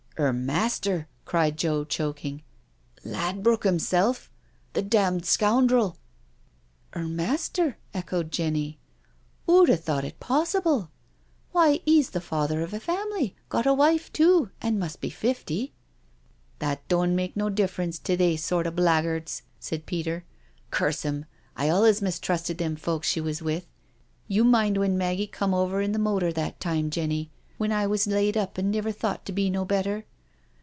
"'Er 0.21 0.33
master?" 0.33 1.07
cried 1.25 1.57
Joe, 1.57 1.83
choking," 1.83 2.43
Ladbrook 3.05 3.65
'im 3.65 3.79
self 3.79 4.29
I 4.29 4.35
The 4.73 4.81
damned 4.83 5.25
scoundrel 5.25 5.97
I 6.93 6.99
""'Er 7.01 7.05
master?" 7.07 7.77
echoed 7.91 8.31
Jenny." 8.31 8.77
Who'd 9.47 9.71
'ave 9.71 9.81
thought 9.81 10.05
it 10.05 10.19
possible 10.19 10.91
I 10.91 10.91
Why, 11.53 11.79
he's 11.85 12.11
the 12.11 12.21
father 12.21 12.61
of 12.61 12.71
a 12.71 12.79
family— 12.79 13.35
got 13.49 13.65
a 13.65 13.73
wife 13.73 14.13
too— 14.13 14.51
^and 14.61 14.77
must 14.77 15.01
be 15.01 15.09
fift^."" 15.09 15.71
That 16.59 16.87
doan't 16.87 17.15
mak' 17.15 17.35
no 17.35 17.49
difference 17.49 17.97
to 17.99 18.15
they 18.15 18.35
sort 18.37 18.67
o' 18.67 18.71
bla 18.71 19.01
'guards," 19.01 19.41
said 19.59 19.87
Peter." 19.87 20.23
Curse 20.71 21.03
'im— 21.03 21.25
I 21.57 21.67
olez 21.69 21.99
mistrusted 21.99 22.59
them 22.59 22.75
folk 22.75 23.03
she 23.03 23.21
was 23.21 23.41
with. 23.41 23.65
You 24.27 24.43
mind 24.43 24.77
when 24.77 24.99
Maggie 24.99 25.25
cum 25.25 25.51
over 25.55 25.81
in 25.81 25.93
the 25.93 25.97
motor 25.99 26.31
that 26.31 26.59
time, 26.59 26.91
Jenny, 26.91 27.31
when 27.57 27.71
I 27.71 27.87
was 27.87 28.05
laid 28.05 28.37
up 28.37 28.59
an' 28.59 28.69
niver 28.69 28.91
thawt 28.91 29.23
to 29.25 29.31
be 29.31 29.49
no 29.49 29.65
better?" 29.65 30.05